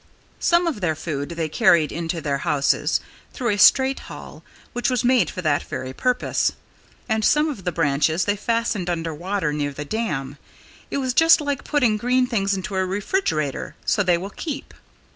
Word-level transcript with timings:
Some 0.39 0.65
of 0.65 0.81
their 0.81 0.95
food 0.95 1.29
they 1.37 1.47
carried 1.47 1.91
into 1.91 2.21
their 2.21 2.39
houses 2.39 3.01
through 3.33 3.49
a 3.49 3.57
straight 3.59 3.99
hall 4.09 4.43
which 4.73 4.89
was 4.89 5.03
made 5.03 5.29
for 5.29 5.43
that 5.43 5.61
very 5.61 5.93
purpose. 5.93 6.53
And 7.07 7.23
some 7.23 7.47
of 7.49 7.65
the 7.65 7.71
branches 7.71 8.25
they 8.25 8.35
fastened 8.35 8.89
under 8.89 9.13
water, 9.13 9.53
near 9.53 9.73
the 9.73 9.85
dam. 9.85 10.39
It 10.89 10.97
was 10.97 11.13
just 11.13 11.39
like 11.39 11.63
putting 11.63 11.97
green 11.97 12.25
things 12.25 12.55
into 12.55 12.75
a 12.75 12.83
refrigerator, 12.83 13.75
so 13.85 14.01
they 14.01 14.17
will 14.17 14.31
keep. 14.31 14.73